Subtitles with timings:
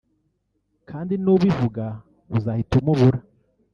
[0.89, 1.85] kandi n’ubivuga
[2.35, 3.19] uzahita umubura”